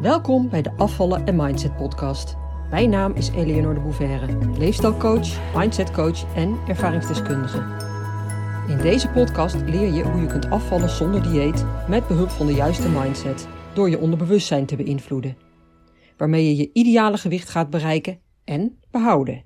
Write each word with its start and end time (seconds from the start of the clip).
Welkom 0.00 0.48
bij 0.48 0.62
de 0.62 0.72
Afvallen 0.76 1.26
en 1.26 1.36
Mindset 1.36 1.76
podcast. 1.76 2.36
Mijn 2.70 2.90
naam 2.90 3.12
is 3.12 3.28
Eleonore 3.28 3.74
de 3.74 3.80
Bouverre, 3.80 4.58
leefstijlcoach, 4.58 5.54
mindsetcoach 5.56 6.34
en 6.34 6.58
ervaringsdeskundige. 6.68 7.58
In 8.68 8.78
deze 8.78 9.08
podcast 9.08 9.54
leer 9.54 9.92
je 9.92 10.02
hoe 10.02 10.20
je 10.20 10.26
kunt 10.26 10.50
afvallen 10.50 10.90
zonder 10.90 11.22
dieet 11.22 11.64
met 11.88 12.06
behulp 12.06 12.28
van 12.28 12.46
de 12.46 12.52
juiste 12.52 12.88
mindset 12.88 13.48
door 13.74 13.90
je 13.90 13.98
onderbewustzijn 13.98 14.66
te 14.66 14.76
beïnvloeden, 14.76 15.36
waarmee 16.16 16.46
je 16.46 16.56
je 16.56 16.70
ideale 16.72 17.18
gewicht 17.18 17.48
gaat 17.48 17.70
bereiken 17.70 18.20
en 18.44 18.78
behouden. 18.90 19.44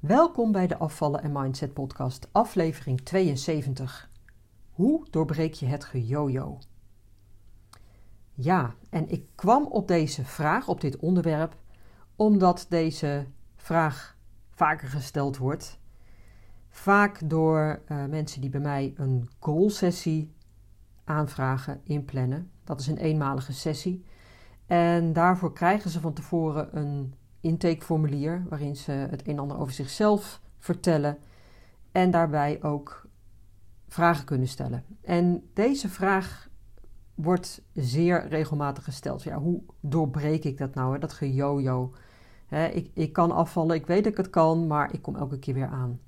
Welkom 0.00 0.52
bij 0.52 0.66
de 0.66 0.76
Afvallen 0.76 1.22
en 1.22 1.32
Mindset 1.32 1.72
podcast, 1.72 2.28
aflevering 2.32 3.00
72. 3.00 4.10
Hoe 4.70 5.06
doorbreek 5.10 5.54
je 5.54 5.66
het 5.66 5.84
gejojo? 5.84 6.58
Ja, 8.34 8.74
en 8.90 9.08
ik 9.08 9.26
kwam 9.34 9.66
op 9.66 9.88
deze 9.88 10.24
vraag, 10.24 10.68
op 10.68 10.80
dit 10.80 10.96
onderwerp, 10.96 11.56
omdat 12.16 12.66
deze 12.68 13.26
vraag 13.56 14.16
vaker 14.50 14.88
gesteld 14.88 15.36
wordt. 15.36 15.78
Vaak 16.68 17.20
door 17.24 17.82
uh, 17.88 18.04
mensen 18.04 18.40
die 18.40 18.50
bij 18.50 18.60
mij 18.60 18.94
een 18.96 19.28
goal-sessie 19.38 20.32
aanvragen, 21.04 21.80
inplannen. 21.84 22.50
Dat 22.64 22.80
is 22.80 22.86
een 22.86 22.98
eenmalige 22.98 23.52
sessie. 23.52 24.04
En 24.66 25.12
daarvoor 25.12 25.52
krijgen 25.52 25.90
ze 25.90 26.00
van 26.00 26.12
tevoren 26.12 26.76
een 26.78 27.14
intakeformulier 27.40 28.44
waarin 28.48 28.76
ze 28.76 28.92
het 28.92 29.26
een 29.26 29.32
en 29.32 29.38
ander 29.38 29.58
over 29.58 29.72
zichzelf 29.72 30.40
vertellen 30.58 31.18
en 31.92 32.10
daarbij 32.10 32.62
ook 32.62 33.06
vragen 33.88 34.24
kunnen 34.24 34.48
stellen. 34.48 34.84
En 35.02 35.50
deze 35.52 35.88
vraag 35.88 36.48
wordt 37.14 37.62
zeer 37.72 38.28
regelmatig 38.28 38.84
gesteld. 38.84 39.22
Ja, 39.22 39.38
hoe 39.38 39.62
doorbreek 39.80 40.44
ik 40.44 40.58
dat 40.58 40.74
nou, 40.74 40.92
hè? 40.92 40.98
dat 40.98 41.12
gejojo? 41.12 41.92
Hè, 42.46 42.66
ik, 42.66 42.90
ik 42.94 43.12
kan 43.12 43.30
afvallen, 43.30 43.76
ik 43.76 43.86
weet 43.86 44.04
dat 44.04 44.12
ik 44.12 44.18
het 44.18 44.30
kan, 44.30 44.66
maar 44.66 44.92
ik 44.92 45.02
kom 45.02 45.16
elke 45.16 45.38
keer 45.38 45.54
weer 45.54 45.68
aan. 45.68 46.00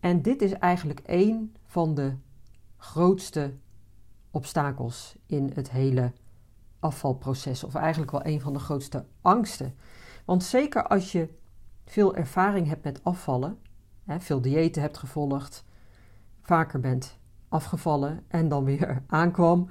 En 0.00 0.22
dit 0.22 0.42
is 0.42 0.52
eigenlijk 0.52 1.00
één 1.00 1.54
van 1.66 1.94
de 1.94 2.14
grootste 2.76 3.54
obstakels 4.30 5.16
in 5.26 5.50
het 5.54 5.70
hele 5.70 6.12
afvalproces, 6.78 7.64
of 7.64 7.74
eigenlijk 7.74 8.10
wel 8.10 8.26
een 8.26 8.40
van 8.40 8.52
de 8.52 8.58
grootste 8.58 9.04
angsten. 9.20 9.74
Want 10.24 10.44
zeker 10.44 10.86
als 10.86 11.12
je 11.12 11.28
veel 11.84 12.14
ervaring 12.14 12.66
hebt 12.66 12.84
met 12.84 13.04
afvallen, 13.04 13.58
hè, 14.04 14.20
veel 14.20 14.40
diëten 14.40 14.82
hebt 14.82 14.98
gevolgd, 14.98 15.64
vaker 16.40 16.80
bent 16.80 17.18
afgevallen 17.52 18.24
en 18.28 18.48
dan 18.48 18.64
weer 18.64 19.02
aankwam, 19.06 19.68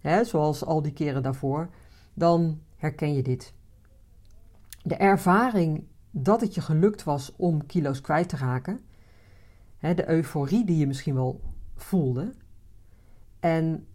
hè, 0.00 0.24
zoals 0.24 0.64
al 0.64 0.82
die 0.82 0.92
keren 0.92 1.22
daarvoor, 1.22 1.68
dan 2.14 2.60
herken 2.76 3.14
je 3.14 3.22
dit. 3.22 3.54
De 4.82 4.96
ervaring 4.96 5.86
dat 6.10 6.40
het 6.40 6.54
je 6.54 6.60
gelukt 6.60 7.04
was 7.04 7.36
om 7.36 7.66
kilo's 7.66 8.00
kwijt 8.00 8.28
te 8.28 8.36
raken, 8.36 8.80
hè, 9.78 9.94
de 9.94 10.08
euforie 10.08 10.64
die 10.64 10.76
je 10.76 10.86
misschien 10.86 11.14
wel 11.14 11.40
voelde, 11.74 12.34
en 13.40 13.86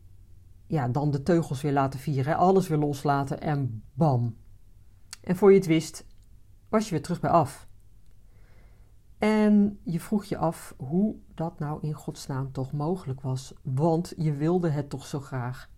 ja, 0.68 0.88
dan 0.88 1.12
de 1.12 1.24
teugels 1.24 1.62
weer 1.62 1.74
laten 1.74 2.00
vieren, 2.00 2.38
alles 2.38 2.68
weer 2.68 2.78
loslaten 2.78 3.42
en 3.42 3.84
bam. 3.94 4.36
En 5.22 5.36
voor 5.36 5.52
je 5.52 5.58
het 5.58 5.68
wist, 5.68 6.06
was 6.70 6.86
je 6.86 6.92
weer 6.92 7.02
terug 7.02 7.20
bij 7.20 7.30
af. 7.30 7.69
En 9.20 9.80
je 9.84 10.00
vroeg 10.00 10.26
je 10.26 10.38
af 10.38 10.74
hoe 10.78 11.16
dat 11.34 11.60
nou 11.60 11.82
in 11.82 11.94
godsnaam 11.94 12.52
toch 12.52 12.72
mogelijk 12.72 13.22
was, 13.22 13.54
want 13.64 14.14
je 14.18 14.34
wilde 14.34 14.70
het 14.70 14.90
toch 14.90 15.06
zo 15.06 15.20
graag. 15.20 15.70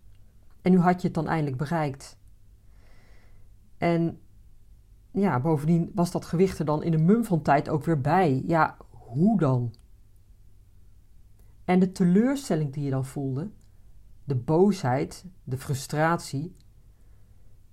En 0.62 0.70
nu 0.70 0.78
had 0.78 1.00
je 1.00 1.06
het 1.06 1.16
dan 1.16 1.28
eindelijk 1.28 1.56
bereikt. 1.56 2.18
En 3.78 4.20
ja, 5.10 5.40
bovendien 5.40 5.90
was 5.94 6.10
dat 6.10 6.24
gewicht 6.24 6.58
er 6.58 6.64
dan 6.64 6.82
in 6.82 6.92
een 6.92 7.04
mum 7.04 7.24
van 7.24 7.42
tijd 7.42 7.68
ook 7.68 7.84
weer 7.84 8.00
bij. 8.00 8.42
Ja, 8.46 8.76
hoe 8.90 9.38
dan? 9.38 9.74
En 11.64 11.78
de 11.78 11.92
teleurstelling 11.92 12.72
die 12.72 12.84
je 12.84 12.90
dan 12.90 13.04
voelde, 13.04 13.50
de 14.24 14.36
boosheid, 14.36 15.24
de 15.44 15.58
frustratie, 15.58 16.56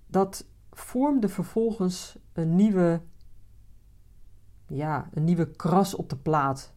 dat 0.06 0.46
vormde 0.70 1.28
vervolgens 1.28 2.18
een 2.32 2.54
nieuwe 2.54 3.02
ja, 4.70 5.08
een 5.12 5.24
nieuwe 5.24 5.50
kras 5.50 5.94
op 5.94 6.08
de 6.08 6.16
plaat. 6.16 6.72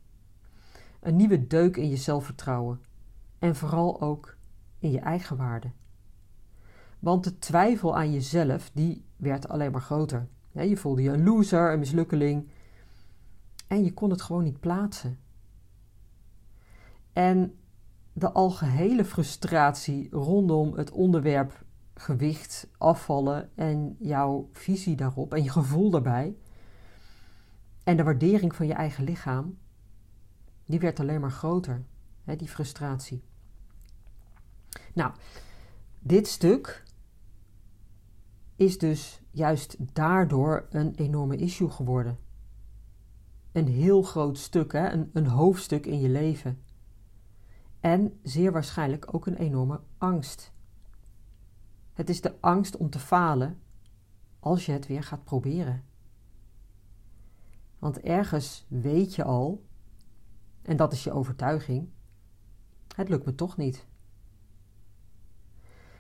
Een 0.99 1.15
nieuwe 1.15 1.47
deuk 1.47 1.77
in 1.77 1.89
je 1.89 1.97
zelfvertrouwen. 1.97 2.81
En 3.39 3.55
vooral 3.55 4.01
ook 4.01 4.35
in 4.79 4.91
je 4.91 4.99
eigen 4.99 5.37
waarde. 5.37 5.71
Want 6.99 7.23
de 7.23 7.39
twijfel 7.39 7.95
aan 7.95 8.11
jezelf, 8.11 8.71
die 8.73 9.05
werd 9.15 9.49
alleen 9.49 9.71
maar 9.71 9.81
groter. 9.81 10.27
Je 10.51 10.77
voelde 10.77 11.01
je 11.01 11.09
een 11.09 11.23
loser, 11.23 11.73
een 11.73 11.79
mislukkeling. 11.79 12.49
En 13.67 13.83
je 13.83 13.93
kon 13.93 14.09
het 14.09 14.21
gewoon 14.21 14.43
niet 14.43 14.59
plaatsen. 14.59 15.19
En 17.13 17.57
de 18.13 18.31
algehele 18.31 19.05
frustratie 19.05 20.07
rondom 20.11 20.73
het 20.73 20.91
onderwerp 20.91 21.63
gewicht, 21.93 22.67
afvallen 22.77 23.49
en 23.55 23.95
jouw 23.99 24.49
visie 24.51 24.95
daarop 24.95 25.33
en 25.33 25.43
je 25.43 25.49
gevoel 25.49 25.89
daarbij, 25.89 26.35
en 27.83 27.97
de 27.97 28.03
waardering 28.03 28.55
van 28.55 28.67
je 28.67 28.73
eigen 28.73 29.03
lichaam, 29.03 29.57
die 30.66 30.79
werd 30.79 30.99
alleen 30.99 31.21
maar 31.21 31.31
groter, 31.31 31.83
hè, 32.23 32.35
die 32.35 32.47
frustratie. 32.47 33.23
Nou, 34.94 35.13
dit 35.99 36.27
stuk 36.27 36.83
is 38.55 38.77
dus 38.77 39.22
juist 39.31 39.75
daardoor 39.93 40.67
een 40.69 40.95
enorme 40.95 41.35
issue 41.35 41.69
geworden. 41.69 42.17
Een 43.51 43.67
heel 43.67 44.01
groot 44.01 44.38
stuk, 44.38 44.72
hè, 44.72 44.89
een, 44.89 45.09
een 45.13 45.27
hoofdstuk 45.27 45.85
in 45.85 45.99
je 45.99 46.09
leven. 46.09 46.63
En 47.79 48.19
zeer 48.23 48.51
waarschijnlijk 48.51 49.13
ook 49.13 49.27
een 49.27 49.38
enorme 49.38 49.81
angst. 49.97 50.51
Het 51.93 52.09
is 52.09 52.22
de 52.22 52.35
angst 52.39 52.77
om 52.77 52.89
te 52.89 52.99
falen 52.99 53.61
als 54.39 54.66
je 54.66 54.72
het 54.72 54.88
weer 54.88 55.03
gaat 55.03 55.23
proberen. 55.23 55.83
Want 57.83 57.99
ergens 57.99 58.66
weet 58.67 59.16
je 59.16 59.23
al, 59.23 59.66
en 60.61 60.77
dat 60.77 60.94
is 60.94 61.03
je 61.03 61.11
overtuiging, 61.11 61.89
het 62.95 63.09
lukt 63.09 63.25
me 63.25 63.35
toch 63.35 63.57
niet. 63.57 63.85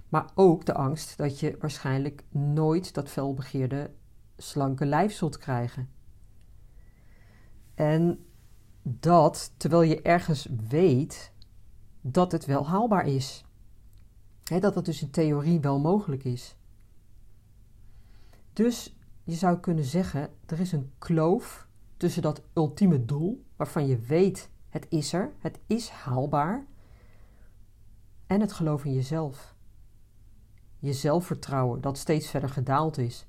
Maar 0.09 0.31
ook 0.35 0.65
de 0.65 0.73
angst 0.73 1.17
dat 1.17 1.39
je 1.39 1.57
waarschijnlijk 1.59 2.23
nooit 2.29 2.93
dat 2.93 3.09
felbegeerde 3.09 3.91
slanke 4.37 4.85
lijf 4.85 5.13
zult 5.13 5.37
krijgen. 5.37 5.89
En 7.73 8.25
dat 8.81 9.53
terwijl 9.57 9.81
je 9.81 10.01
ergens 10.01 10.47
weet 10.67 11.31
dat 12.01 12.31
het 12.31 12.45
wel 12.45 12.67
haalbaar 12.67 13.07
is. 13.07 13.45
dat 14.43 14.75
het 14.75 14.85
dus 14.85 15.01
in 15.01 15.11
theorie 15.11 15.59
wel 15.59 15.79
mogelijk 15.79 16.23
is. 16.23 16.55
Dus 18.53 18.95
je 19.23 19.35
zou 19.35 19.57
kunnen 19.57 19.85
zeggen, 19.85 20.29
er 20.45 20.59
is 20.59 20.71
een 20.71 20.91
kloof 20.97 21.71
tussen 22.03 22.21
dat 22.21 22.41
ultieme 22.53 23.05
doel, 23.05 23.45
waarvan 23.55 23.87
je 23.87 23.99
weet 23.99 24.49
het 24.69 24.85
is 24.89 25.13
er, 25.13 25.33
het 25.39 25.59
is 25.67 25.89
haalbaar, 25.89 26.65
en 28.27 28.41
het 28.41 28.53
geloof 28.53 28.85
in 28.85 28.93
jezelf. 28.93 29.55
Je 30.79 30.93
zelfvertrouwen 30.93 31.81
dat 31.81 31.97
steeds 31.97 32.29
verder 32.29 32.49
gedaald 32.49 32.97
is. 32.97 33.25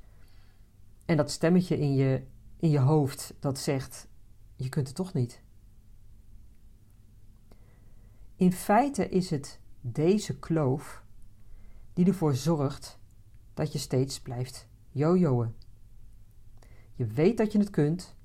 En 1.05 1.17
dat 1.17 1.31
stemmetje 1.31 1.79
in 1.79 1.95
je, 1.95 2.27
in 2.57 2.71
je 2.71 2.79
hoofd 2.79 3.35
dat 3.41 3.59
zegt: 3.59 4.09
je 4.57 4.69
kunt 4.69 4.87
het 4.87 4.97
toch 4.97 5.13
niet. 5.13 5.43
In 8.37 8.53
feite 8.53 9.09
is 9.09 9.31
het 9.31 9.61
deze 9.81 10.39
kloof 10.39 11.05
die 11.93 12.07
ervoor 12.07 12.35
zorgt 12.35 12.99
dat 13.55 13.73
je 13.73 13.79
steeds 13.79 14.21
blijft 14.21 14.69
jojoen. 14.91 15.55
Je 16.95 17.07
weet 17.07 17.37
dat 17.37 17.53
je 17.53 17.59
het 17.59 17.71
kunt, 17.71 18.17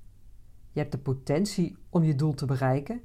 je 0.72 0.80
hebt 0.80 0.92
de 0.92 0.98
potentie 0.98 1.76
om 1.88 2.02
je 2.02 2.14
doel 2.14 2.34
te 2.34 2.46
bereiken. 2.46 3.02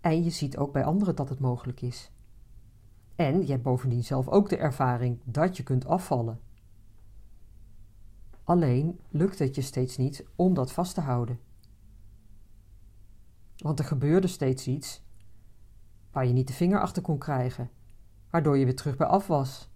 En 0.00 0.24
je 0.24 0.30
ziet 0.30 0.56
ook 0.56 0.72
bij 0.72 0.84
anderen 0.84 1.16
dat 1.16 1.28
het 1.28 1.40
mogelijk 1.40 1.80
is. 1.82 2.10
En 3.16 3.40
je 3.40 3.50
hebt 3.50 3.62
bovendien 3.62 4.04
zelf 4.04 4.28
ook 4.28 4.48
de 4.48 4.56
ervaring 4.56 5.20
dat 5.24 5.56
je 5.56 5.62
kunt 5.62 5.86
afvallen. 5.86 6.40
Alleen 8.44 9.00
lukt 9.08 9.38
het 9.38 9.54
je 9.54 9.62
steeds 9.62 9.96
niet 9.96 10.26
om 10.36 10.54
dat 10.54 10.72
vast 10.72 10.94
te 10.94 11.00
houden. 11.00 11.40
Want 13.56 13.78
er 13.78 13.84
gebeurde 13.84 14.26
steeds 14.26 14.66
iets 14.66 15.02
waar 16.10 16.26
je 16.26 16.32
niet 16.32 16.46
de 16.46 16.52
vinger 16.52 16.80
achter 16.80 17.02
kon 17.02 17.18
krijgen, 17.18 17.70
waardoor 18.30 18.58
je 18.58 18.64
weer 18.64 18.76
terug 18.76 18.96
bij 18.96 19.06
af 19.06 19.26
was. 19.26 19.70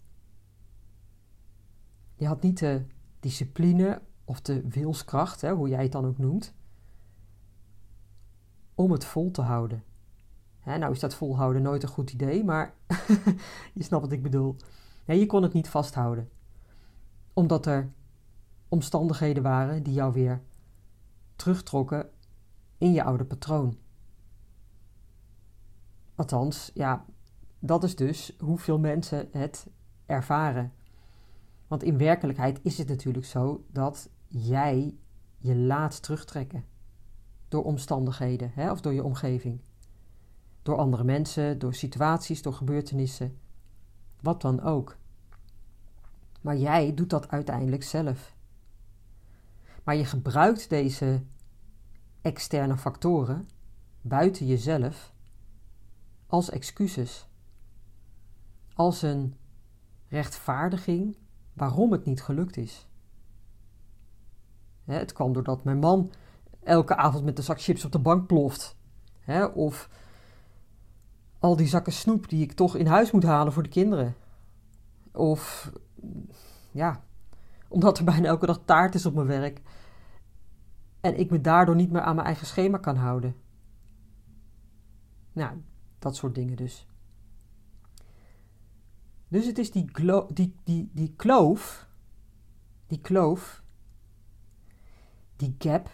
Je 2.15 2.27
had 2.27 2.43
niet 2.43 2.59
de 2.59 2.85
discipline 3.21 4.03
of 4.25 4.41
de 4.41 4.69
wilskracht, 4.69 5.41
hè, 5.41 5.53
hoe 5.53 5.69
jij 5.69 5.83
het 5.83 5.93
dan 5.93 6.07
ook 6.07 6.19
noemt, 6.19 6.55
om 8.75 8.93
het 8.93 9.05
vol 9.05 9.31
te 9.31 9.43
houden. 9.43 9.85
nou 10.65 10.93
is 10.93 11.01
dat 11.01 11.15
volhouden 11.15 11.63
nooit 11.63 11.83
een 11.83 11.89
goed 11.89 12.13
idee, 12.13 12.45
maar 12.45 12.75
je 13.75 13.83
snapt 13.83 14.03
wat 14.03 14.13
ik 14.13 14.23
bedoel. 14.23 14.57
je 15.07 15.27
kon 15.27 15.43
het 15.43 15.53
niet 15.53 15.69
vasthouden. 15.69 16.29
Omdat 17.33 17.67
er 17.67 17.93
omstandigheden 18.69 19.43
waren 19.43 19.83
die 19.83 19.95
jou 19.95 20.13
weer 20.13 20.43
terugtrokken 21.37 22.11
in 22.79 22.93
je 22.93 23.05
oude 23.05 23.25
patroon. 23.25 23.79
Althans, 26.15 26.71
ja, 26.75 27.05
dat 27.59 27.85
is 27.85 27.97
dus 27.97 28.37
hoeveel 28.39 28.79
mensen 28.79 29.29
het 29.31 29.67
ervaren. 30.07 30.73
Want 31.67 31.83
in 31.83 31.99
werkelijkheid 31.99 32.61
is 32.63 32.79
het 32.79 32.89
natuurlijk 32.89 33.27
zo 33.27 33.65
dat 33.71 34.11
jij 34.37 34.97
je 35.39 35.57
laat 35.57 36.03
terugtrekken 36.03 36.65
door 37.49 37.65
omstandigheden 37.65 38.51
hè, 38.55 38.71
of 38.71 38.81
door 38.81 38.93
je 38.93 39.05
omgeving. 39.05 39.61
Door 40.63 40.77
andere 40.77 41.05
mensen, 41.05 41.59
door 41.59 41.75
situaties, 41.75 42.43
door 42.43 42.53
gebeurtenissen, 42.53 43.39
wat 44.21 44.41
dan 44.41 44.61
ook. 44.61 44.97
Maar 46.41 46.57
jij 46.57 46.95
doet 46.95 47.11
dat 47.11 47.29
uiteindelijk 47.29 47.83
zelf. 47.83 48.35
Maar 49.85 49.97
je 49.97 50.05
gebruikt 50.05 50.69
deze 50.69 51.23
externe 52.21 52.77
factoren 52.77 53.49
buiten 54.01 54.47
jezelf 54.47 55.13
als 56.27 56.51
excuses. 56.51 57.29
Als 58.75 59.03
een 59.03 59.37
rechtvaardiging 60.09 61.17
waarom 61.53 61.93
het 61.93 62.05
niet 62.05 62.23
gelukt 62.23 62.57
is. 62.57 62.89
Het 64.85 65.13
kwam 65.13 65.33
doordat 65.33 65.65
mijn 65.65 65.79
man 65.79 66.13
elke 66.63 66.97
avond 66.97 67.25
met 67.25 67.37
de 67.37 67.43
zak 67.43 67.61
chips 67.61 67.85
op 67.85 67.93
de 67.93 67.99
bank 67.99 68.27
ploft. 68.27 68.77
of 69.55 69.89
al 71.39 71.57
die 71.57 71.67
zakken 71.67 71.93
snoep 71.93 72.29
die 72.29 72.43
ik 72.43 72.53
toch 72.53 72.77
in 72.77 72.87
huis 72.87 73.11
moet 73.11 73.23
halen 73.23 73.53
voor 73.53 73.63
de 73.63 73.69
kinderen. 73.69 74.15
Of 75.13 75.73
ja, 76.71 77.03
omdat 77.69 77.99
er 77.99 78.05
bijna 78.05 78.29
elke 78.29 78.47
dag 78.47 78.61
taart 78.65 78.95
is 78.95 79.07
op 79.07 79.15
mijn 79.15 79.27
werk. 79.27 79.61
En 81.01 81.19
ik 81.19 81.31
me 81.31 81.41
daardoor 81.41 81.75
niet 81.75 81.91
meer 81.91 82.01
aan 82.01 82.15
mijn 82.15 82.27
eigen 82.27 82.47
schema 82.47 82.79
kan 82.79 82.97
houden. 82.97 83.37
Nou, 85.33 85.63
dat 85.99 86.17
soort 86.17 86.35
dingen 86.35 86.57
dus. 86.57 86.87
Dus 89.29 89.47
het 89.47 89.59
is 89.59 89.71
die, 89.71 89.91
die, 90.33 90.55
die, 90.65 90.91
die 90.93 91.15
kloof, 91.17 91.89
die 92.87 93.01
kloof, 93.01 93.64
die 95.45 95.71
gap 95.71 95.91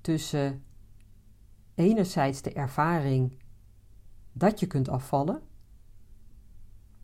tussen 0.00 0.64
enerzijds 1.74 2.42
de 2.42 2.52
ervaring 2.52 3.38
dat 4.32 4.60
je 4.60 4.66
kunt 4.66 4.88
afvallen 4.88 5.42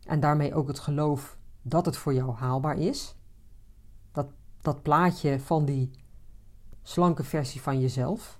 en 0.03 0.19
daarmee 0.19 0.53
ook 0.53 0.67
het 0.67 0.79
geloof 0.79 1.37
dat 1.61 1.85
het 1.85 1.97
voor 1.97 2.13
jou 2.13 2.31
haalbaar 2.31 2.77
is. 2.77 3.15
Dat, 4.11 4.27
dat 4.61 4.81
plaatje 4.81 5.39
van 5.39 5.65
die 5.65 5.91
slanke 6.81 7.23
versie 7.23 7.61
van 7.61 7.79
jezelf. 7.79 8.39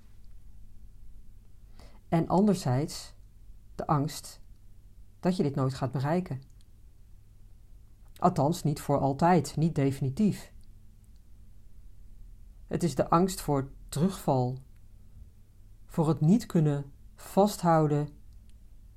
En 2.10 2.28
anderzijds 2.28 3.14
de 3.76 3.88
angst 3.88 4.42
dat 5.20 5.36
je 5.36 5.44
dit 5.44 5.56
nooit 5.56 5.74
gaat 5.74 5.92
bereiken. 5.92 6.42
Althans, 8.18 8.64
niet 8.64 8.82
voor 8.82 9.00
altijd, 9.00 9.56
niet 9.56 9.76
definitief. 9.76 10.54
Het 12.68 12.84
is 12.84 12.96
de 12.96 13.10
angst 13.10 13.42
voor 13.42 13.70
terugval, 13.90 14.58
voor 15.86 16.08
het 16.08 16.22
niet 16.22 16.46
kunnen 16.46 16.92
vasthouden 17.16 18.08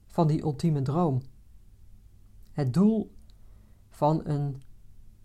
van 0.06 0.26
die 0.26 0.42
ultieme 0.42 0.82
droom. 0.82 1.22
Het 2.52 2.74
doel 2.74 3.14
van 3.88 4.20
een 4.24 4.62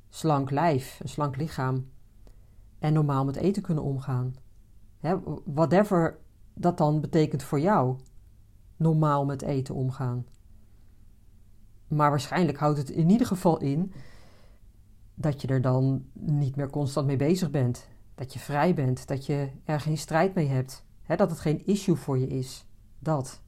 slank 0.09 0.51
lijf, 0.51 0.99
een 0.99 1.09
slank 1.09 1.35
lichaam 1.35 1.89
en 2.79 2.93
normaal 2.93 3.25
met 3.25 3.35
eten 3.35 3.61
kunnen 3.61 3.83
omgaan. 3.83 4.35
whatever 5.45 6.19
dat 6.53 6.77
dan 6.77 7.01
betekent 7.01 7.43
voor 7.43 7.59
jou, 7.59 7.97
normaal 8.77 9.25
met 9.25 9.41
eten 9.41 9.75
omgaan. 9.75 10.25
Maar 11.87 12.09
waarschijnlijk 12.09 12.57
houdt 12.57 12.77
het 12.77 12.89
in 12.89 13.09
ieder 13.09 13.27
geval 13.27 13.59
in 13.59 13.93
dat 15.15 15.41
je 15.41 15.47
er 15.47 15.61
dan 15.61 16.05
niet 16.13 16.55
meer 16.55 16.69
constant 16.69 17.07
mee 17.07 17.17
bezig 17.17 17.51
bent. 17.51 17.87
Dat 18.15 18.33
je 18.33 18.39
vrij 18.39 18.73
bent, 18.73 19.07
dat 19.07 19.25
je 19.25 19.51
er 19.63 19.79
geen 19.79 19.97
strijd 19.97 20.35
mee 20.35 20.47
hebt. 20.47 20.85
dat 21.07 21.29
het 21.29 21.39
geen 21.39 21.65
issue 21.65 21.95
voor 21.95 22.17
je 22.17 22.27
is. 22.27 22.65
Dat. 22.99 23.41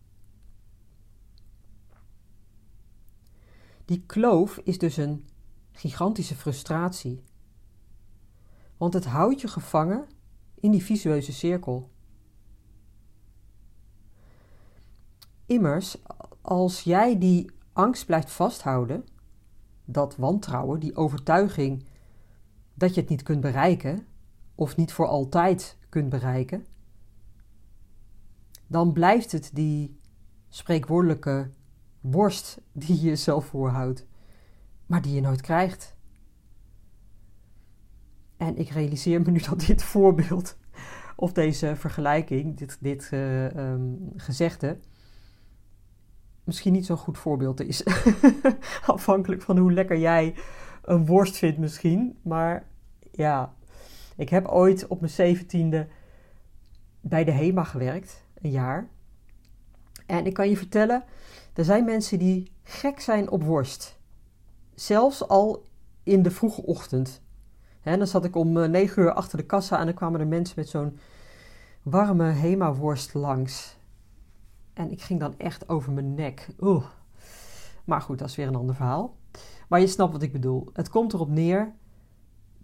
Die 3.85 4.03
kloof 4.05 4.57
is 4.57 4.77
dus 4.77 4.97
een 4.97 5.27
gigantische 5.71 6.35
frustratie. 6.35 7.23
Want 8.77 8.93
het 8.93 9.05
houdt 9.05 9.41
je 9.41 9.47
gevangen 9.47 10.07
in 10.55 10.71
die 10.71 10.83
visueuze 10.83 11.33
cirkel. 11.33 11.89
Immers, 15.45 15.97
als 16.41 16.81
jij 16.81 17.17
die 17.17 17.51
angst 17.73 18.05
blijft 18.05 18.31
vasthouden, 18.31 19.05
dat 19.85 20.15
wantrouwen, 20.15 20.79
die 20.79 20.95
overtuiging 20.95 21.85
dat 22.73 22.93
je 22.93 23.01
het 23.01 23.09
niet 23.09 23.23
kunt 23.23 23.41
bereiken 23.41 24.07
of 24.55 24.75
niet 24.75 24.93
voor 24.93 25.07
altijd 25.07 25.77
kunt 25.89 26.09
bereiken, 26.09 26.65
dan 28.67 28.93
blijft 28.93 29.31
het 29.31 29.49
die 29.53 29.99
spreekwoordelijke 30.49 31.49
worst 32.01 32.61
die 32.71 32.95
je 32.95 33.07
jezelf 33.07 33.45
voorhoudt, 33.45 34.07
maar 34.85 35.01
die 35.01 35.13
je 35.13 35.21
nooit 35.21 35.41
krijgt. 35.41 35.95
En 38.37 38.57
ik 38.57 38.69
realiseer 38.69 39.21
me 39.21 39.31
nu 39.31 39.39
dat 39.39 39.59
dit 39.59 39.83
voorbeeld 39.93 40.57
of 41.15 41.31
deze 41.31 41.75
vergelijking, 41.75 42.57
dit, 42.57 42.77
dit 42.81 43.09
uh, 43.13 43.75
gezegde, 44.15 44.79
misschien 46.43 46.73
niet 46.73 46.85
zo'n 46.85 46.97
goed 46.97 47.17
voorbeeld 47.17 47.61
is. 47.61 47.85
Afhankelijk 48.85 49.41
van 49.41 49.57
hoe 49.57 49.73
lekker 49.73 49.97
jij 49.97 50.35
een 50.81 51.05
worst 51.05 51.37
vindt 51.37 51.57
misschien. 51.57 52.17
Maar 52.21 52.67
ja, 53.11 53.53
ik 54.15 54.29
heb 54.29 54.47
ooit 54.47 54.87
op 54.87 54.99
mijn 54.99 55.11
zeventiende 55.11 55.87
bij 57.01 57.23
de 57.23 57.31
HEMA 57.31 57.63
gewerkt, 57.63 58.23
een 58.41 58.51
jaar. 58.51 58.87
En 60.05 60.25
ik 60.25 60.33
kan 60.33 60.49
je 60.49 60.57
vertellen, 60.57 61.03
er 61.53 61.65
zijn 61.65 61.85
mensen 61.85 62.19
die 62.19 62.51
gek 62.63 62.99
zijn 62.99 63.29
op 63.29 63.43
worst. 63.43 63.99
Zelfs 64.75 65.27
al 65.27 65.63
in 66.03 66.23
de 66.23 66.31
vroege 66.31 66.61
ochtend. 66.61 67.21
En 67.81 67.97
dan 67.97 68.07
zat 68.07 68.25
ik 68.25 68.35
om 68.35 68.57
eh, 68.57 68.69
negen 68.69 69.01
uur 69.01 69.13
achter 69.13 69.37
de 69.37 69.45
kassa 69.45 69.79
en 69.79 69.85
dan 69.85 69.93
kwamen 69.93 70.19
er 70.19 70.27
mensen 70.27 70.55
met 70.57 70.69
zo'n 70.69 70.99
warme 71.83 72.23
HEMA-worst 72.23 73.13
langs. 73.13 73.77
En 74.73 74.91
ik 74.91 75.01
ging 75.01 75.19
dan 75.19 75.37
echt 75.37 75.69
over 75.69 75.91
mijn 75.91 76.13
nek. 76.13 76.47
Oeh. 76.59 76.85
Maar 77.85 78.01
goed, 78.01 78.19
dat 78.19 78.29
is 78.29 78.35
weer 78.35 78.47
een 78.47 78.55
ander 78.55 78.75
verhaal. 78.75 79.15
Maar 79.67 79.79
je 79.79 79.87
snapt 79.87 80.11
wat 80.11 80.21
ik 80.21 80.31
bedoel. 80.31 80.69
Het 80.73 80.89
komt 80.89 81.13
erop 81.13 81.29
neer 81.29 81.73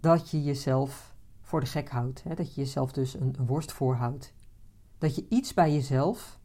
dat 0.00 0.30
je 0.30 0.42
jezelf 0.42 1.11
voor 1.52 1.60
de 1.60 1.66
gek 1.66 1.90
houdt. 1.90 2.22
Hè? 2.22 2.34
Dat 2.34 2.54
je 2.54 2.60
jezelf 2.60 2.92
dus 2.92 3.14
een, 3.14 3.36
worst 3.46 3.72
voorhoudt. 3.72 4.34
Dat 4.98 5.16
je 5.16 5.26
iets 5.28 5.54
bij 5.54 5.72
jezelf, 5.72 6.38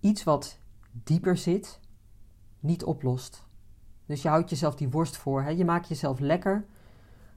iets 0.00 0.24
wat 0.24 0.58
dieper 0.90 1.36
zit, 1.36 1.80
niet 2.60 2.84
oplost. 2.84 3.46
Dus 4.06 4.22
je 4.22 4.28
houdt 4.28 4.50
jezelf 4.50 4.74
die 4.74 4.88
worst 4.88 5.16
voor. 5.16 5.42
Hè? 5.42 5.48
Je 5.48 5.64
maakt 5.64 5.88
jezelf 5.88 6.18
lekker 6.18 6.66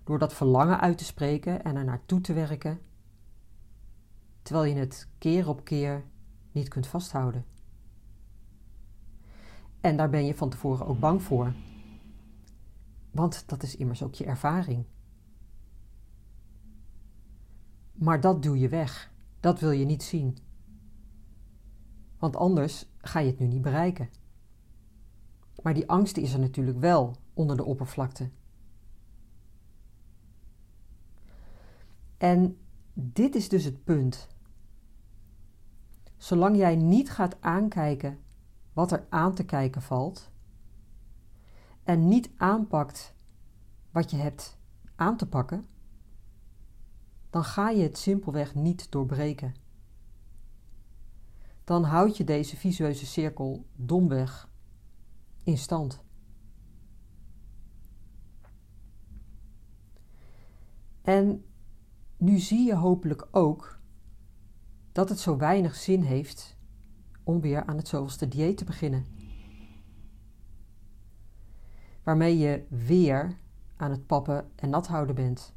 door 0.03 0.19
dat 0.19 0.33
verlangen 0.33 0.79
uit 0.79 0.97
te 0.97 1.03
spreken 1.03 1.63
en 1.63 1.75
er 1.75 1.83
naartoe 1.83 2.21
te 2.21 2.33
werken. 2.33 2.79
Terwijl 4.41 4.73
je 4.73 4.79
het 4.79 5.07
keer 5.17 5.47
op 5.47 5.63
keer 5.63 6.03
niet 6.51 6.67
kunt 6.67 6.87
vasthouden. 6.87 7.45
En 9.81 9.97
daar 9.97 10.09
ben 10.09 10.25
je 10.25 10.35
van 10.35 10.49
tevoren 10.49 10.87
ook 10.87 10.99
bang 10.99 11.21
voor. 11.23 11.53
Want 13.11 13.43
dat 13.49 13.63
is 13.63 13.75
immers 13.75 14.03
ook 14.03 14.13
je 14.13 14.25
ervaring. 14.25 14.85
Maar 18.01 18.21
dat 18.21 18.43
doe 18.43 18.59
je 18.59 18.69
weg. 18.69 19.11
Dat 19.39 19.59
wil 19.59 19.71
je 19.71 19.85
niet 19.85 20.03
zien. 20.03 20.37
Want 22.17 22.35
anders 22.35 22.85
ga 22.97 23.19
je 23.19 23.27
het 23.27 23.39
nu 23.39 23.47
niet 23.47 23.61
bereiken. 23.61 24.09
Maar 25.63 25.73
die 25.73 25.89
angst 25.89 26.17
is 26.17 26.33
er 26.33 26.39
natuurlijk 26.39 26.79
wel 26.79 27.15
onder 27.33 27.57
de 27.57 27.63
oppervlakte. 27.63 28.29
En 32.17 32.57
dit 32.93 33.35
is 33.35 33.49
dus 33.49 33.63
het 33.63 33.83
punt. 33.83 34.27
Zolang 36.17 36.57
jij 36.57 36.75
niet 36.75 37.11
gaat 37.11 37.41
aankijken 37.41 38.19
wat 38.73 38.91
er 38.91 39.05
aan 39.09 39.33
te 39.33 39.45
kijken 39.45 39.81
valt 39.81 40.31
en 41.83 42.07
niet 42.07 42.29
aanpakt 42.37 43.13
wat 43.91 44.11
je 44.11 44.17
hebt 44.17 44.57
aan 44.95 45.17
te 45.17 45.27
pakken, 45.27 45.65
dan 47.31 47.43
ga 47.43 47.69
je 47.69 47.83
het 47.83 47.97
simpelweg 47.97 48.55
niet 48.55 48.91
doorbreken. 48.91 49.55
dan 51.63 51.83
houd 51.83 52.17
je 52.17 52.23
deze 52.23 52.57
visueuze 52.57 53.05
cirkel 53.05 53.65
domweg 53.75 54.49
in 55.43 55.57
stand. 55.57 56.03
En 61.01 61.45
nu 62.17 62.39
zie 62.39 62.65
je 62.65 62.75
hopelijk 62.75 63.27
ook 63.31 63.79
dat 64.91 65.09
het 65.09 65.19
zo 65.19 65.37
weinig 65.37 65.75
zin 65.75 66.01
heeft 66.01 66.57
om 67.23 67.41
weer 67.41 67.65
aan 67.65 67.77
het 67.77 67.87
zoveelste 67.87 68.27
dieet 68.27 68.57
te 68.57 68.65
beginnen. 68.65 69.05
Waarmee 72.03 72.37
je 72.37 72.65
weer 72.69 73.37
aan 73.75 73.91
het 73.91 74.05
pappen 74.05 74.51
en 74.55 74.69
nat 74.69 74.87
houden 74.87 75.15
bent. 75.15 75.53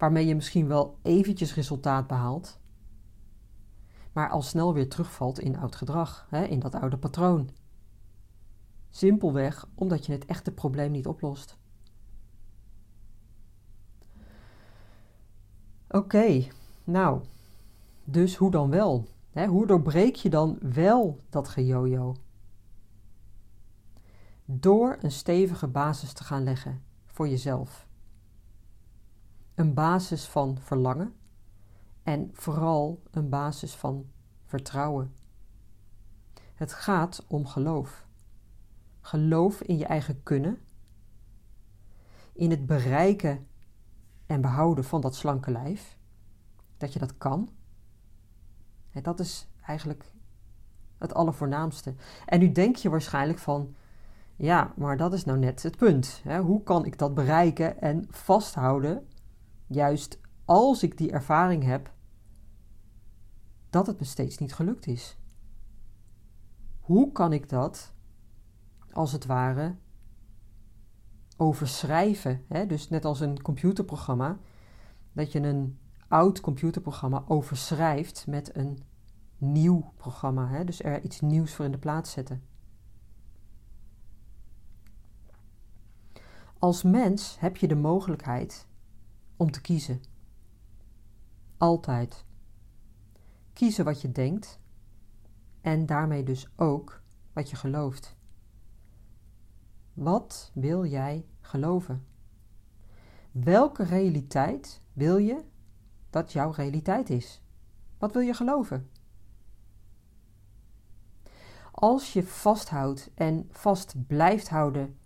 Waarmee 0.00 0.26
je 0.26 0.34
misschien 0.34 0.66
wel 0.66 0.98
eventjes 1.02 1.54
resultaat 1.54 2.06
behaalt, 2.06 2.58
maar 4.12 4.30
al 4.30 4.42
snel 4.42 4.74
weer 4.74 4.88
terugvalt 4.88 5.40
in 5.40 5.58
oud 5.58 5.76
gedrag, 5.76 6.26
hè, 6.30 6.44
in 6.44 6.58
dat 6.58 6.74
oude 6.74 6.98
patroon. 6.98 7.50
Simpelweg 8.90 9.68
omdat 9.74 10.06
je 10.06 10.12
het 10.12 10.24
echte 10.24 10.52
probleem 10.52 10.90
niet 10.90 11.06
oplost. 11.06 11.58
Oké, 15.88 16.46
nou, 16.84 17.22
dus 18.04 18.36
hoe 18.36 18.50
dan 18.50 18.70
wel? 18.70 19.06
Hè, 19.30 19.46
hoe 19.46 19.66
doorbreek 19.66 20.14
je 20.14 20.30
dan 20.30 20.58
wel 20.60 21.18
dat 21.28 21.48
gejojo? 21.48 22.16
Door 24.44 24.98
een 25.00 25.12
stevige 25.12 25.68
basis 25.68 26.12
te 26.12 26.24
gaan 26.24 26.42
leggen 26.44 26.82
voor 27.06 27.28
jezelf. 27.28 27.88
Een 29.60 29.74
basis 29.74 30.24
van 30.24 30.58
verlangen 30.60 31.14
en 32.02 32.30
vooral 32.32 33.02
een 33.10 33.28
basis 33.28 33.74
van 33.74 34.10
vertrouwen. 34.44 35.14
Het 36.54 36.72
gaat 36.72 37.24
om 37.28 37.46
geloof. 37.46 38.06
Geloof 39.00 39.60
in 39.60 39.76
je 39.78 39.84
eigen 39.84 40.22
kunnen, 40.22 40.58
in 42.32 42.50
het 42.50 42.66
bereiken 42.66 43.46
en 44.26 44.40
behouden 44.40 44.84
van 44.84 45.00
dat 45.00 45.14
slanke 45.14 45.50
lijf, 45.50 45.96
dat 46.76 46.92
je 46.92 46.98
dat 46.98 47.18
kan. 47.18 47.48
Dat 49.02 49.20
is 49.20 49.48
eigenlijk 49.66 50.04
het 50.98 51.14
allervoornaamste. 51.14 51.94
En 52.26 52.38
nu 52.38 52.52
denk 52.52 52.76
je 52.76 52.90
waarschijnlijk 52.90 53.38
van, 53.38 53.74
ja, 54.36 54.72
maar 54.76 54.96
dat 54.96 55.12
is 55.12 55.24
nou 55.24 55.38
net 55.38 55.62
het 55.62 55.76
punt. 55.76 56.22
Hoe 56.42 56.62
kan 56.62 56.84
ik 56.84 56.98
dat 56.98 57.14
bereiken 57.14 57.80
en 57.80 58.06
vasthouden, 58.10 59.08
juist 59.70 60.20
als 60.44 60.82
ik 60.82 60.98
die 60.98 61.10
ervaring 61.10 61.64
heb, 61.64 61.92
dat 63.70 63.86
het 63.86 63.98
me 63.98 64.04
steeds 64.04 64.38
niet 64.38 64.54
gelukt 64.54 64.86
is? 64.86 65.18
Hoe 66.80 67.12
kan 67.12 67.32
ik 67.32 67.48
dat, 67.48 67.94
als 68.92 69.12
het 69.12 69.26
ware, 69.26 69.76
overschrijven? 71.36 72.44
Hè? 72.48 72.66
Dus 72.66 72.88
net 72.88 73.04
als 73.04 73.20
een 73.20 73.42
computerprogramma, 73.42 74.38
dat 75.12 75.32
je 75.32 75.40
een 75.40 75.78
oud 76.08 76.40
computerprogramma 76.40 77.24
overschrijft 77.26 78.26
met 78.26 78.56
een 78.56 78.78
nieuw 79.38 79.92
programma. 79.96 80.48
Hè? 80.48 80.64
Dus 80.64 80.82
er 80.82 81.02
iets 81.02 81.20
nieuws 81.20 81.54
voor 81.54 81.64
in 81.64 81.72
de 81.72 81.78
plaats 81.78 82.10
zetten. 82.10 82.42
Als 86.58 86.82
mens 86.82 87.36
heb 87.38 87.56
je 87.56 87.68
de 87.68 87.76
mogelijkheid 87.76 88.68
om 89.40 89.50
te 89.50 89.60
kiezen. 89.60 90.00
Altijd. 91.56 92.24
Kiezen 93.52 93.84
wat 93.84 94.00
je 94.00 94.12
denkt 94.12 94.58
en 95.60 95.86
daarmee 95.86 96.22
dus 96.22 96.48
ook 96.56 97.02
wat 97.32 97.50
je 97.50 97.56
gelooft. 97.56 98.16
Wat 99.92 100.50
wil 100.54 100.84
jij 100.86 101.26
geloven? 101.40 102.06
Welke 103.30 103.82
realiteit 103.82 104.82
wil 104.92 105.16
je 105.16 105.44
dat 106.10 106.32
jouw 106.32 106.50
realiteit 106.50 107.10
is? 107.10 107.42
Wat 107.98 108.12
wil 108.12 108.22
je 108.22 108.34
geloven? 108.34 108.90
Als 111.70 112.12
je 112.12 112.22
vasthoudt 112.22 113.10
en 113.14 113.48
vast 113.50 114.06
blijft 114.06 114.48
houden 114.48 114.98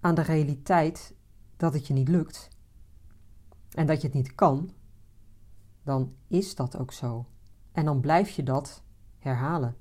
aan 0.00 0.14
de 0.14 0.22
realiteit 0.22 1.14
dat 1.56 1.72
het 1.72 1.86
je 1.86 1.92
niet 1.92 2.08
lukt 2.08 2.54
en 3.76 3.86
dat 3.86 4.00
je 4.00 4.06
het 4.06 4.16
niet 4.16 4.34
kan, 4.34 4.70
dan 5.82 6.14
is 6.26 6.54
dat 6.54 6.76
ook 6.78 6.92
zo. 6.92 7.26
En 7.72 7.84
dan 7.84 8.00
blijf 8.00 8.30
je 8.30 8.42
dat 8.42 8.82
herhalen. 9.18 9.76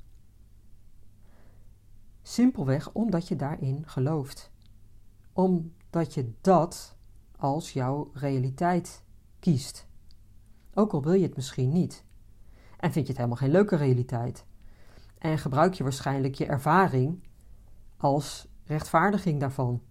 Simpelweg 2.21 2.91
omdat 2.91 3.27
je 3.27 3.35
daarin 3.35 3.83
gelooft. 3.85 4.51
Omdat 5.33 6.13
je 6.13 6.31
dat 6.41 6.95
als 7.37 7.73
jouw 7.73 8.09
realiteit 8.13 9.03
kiest. 9.39 9.87
Ook 10.73 10.93
al 10.93 11.03
wil 11.03 11.13
je 11.13 11.25
het 11.25 11.35
misschien 11.35 11.71
niet. 11.71 12.03
En 12.77 12.91
vind 12.91 13.05
je 13.05 13.11
het 13.11 13.17
helemaal 13.17 13.37
geen 13.37 13.51
leuke 13.51 13.75
realiteit. 13.75 14.45
En 15.17 15.37
gebruik 15.37 15.73
je 15.73 15.83
waarschijnlijk 15.83 16.35
je 16.35 16.45
ervaring 16.45 17.23
als 17.97 18.47
rechtvaardiging 18.63 19.39
daarvan. 19.39 19.81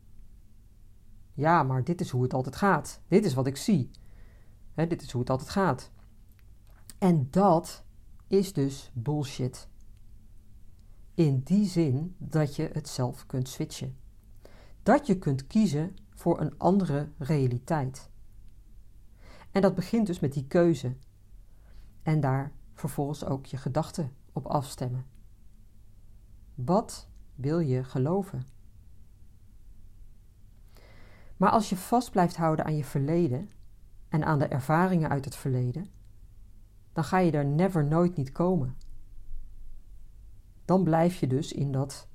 Ja, 1.34 1.62
maar 1.62 1.84
dit 1.84 2.00
is 2.00 2.10
hoe 2.10 2.22
het 2.22 2.34
altijd 2.34 2.56
gaat. 2.56 3.00
Dit 3.08 3.24
is 3.24 3.34
wat 3.34 3.46
ik 3.46 3.56
zie. 3.56 3.90
dit 4.74 5.02
is 5.02 5.10
hoe 5.10 5.20
het 5.20 5.30
altijd 5.30 5.50
gaat. 5.50 5.90
En 6.98 7.28
dat 7.30 7.84
is 8.26 8.52
dus 8.52 8.90
bullshit. 8.94 9.68
In 11.14 11.40
die 11.40 11.66
zin 11.66 12.14
dat 12.18 12.56
je 12.56 12.70
het 12.72 12.88
zelf 12.88 13.26
kunt 13.26 13.48
switchen. 13.48 13.96
Dat 14.82 15.06
je 15.06 15.18
kunt 15.18 15.46
kiezen 15.46 15.96
voor 16.14 16.40
een 16.40 16.58
andere 16.58 17.08
realiteit. 17.18 18.10
En 19.50 19.62
dat 19.62 19.74
begint 19.74 20.06
dus 20.06 20.20
met 20.20 20.32
die 20.32 20.46
keuze. 20.46 20.96
En 22.02 22.20
daar 22.20 22.52
vervolgens 22.74 23.24
ook 23.24 23.46
je 23.46 23.56
gedachten 23.56 24.12
op 24.32 24.46
afstemmen. 24.46 25.06
Wat 26.54 27.08
wil 27.34 27.58
je 27.58 27.84
geloven? 27.84 28.53
Maar 31.36 31.50
als 31.50 31.68
je 31.68 31.76
vast 31.76 32.10
blijft 32.10 32.36
houden 32.36 32.64
aan 32.64 32.76
je 32.76 32.84
verleden 32.84 33.50
en 34.08 34.24
aan 34.24 34.38
de 34.38 34.46
ervaringen 34.46 35.10
uit 35.10 35.24
het 35.24 35.36
verleden, 35.36 35.88
dan 36.92 37.04
ga 37.04 37.18
je 37.18 37.32
er 37.32 37.44
never 37.44 37.84
nooit 37.84 38.16
niet 38.16 38.32
komen. 38.32 38.76
Dan 40.64 40.84
blijf 40.84 41.16
je 41.16 41.26
dus 41.26 41.52
in 41.52 41.72
dat 41.72 42.08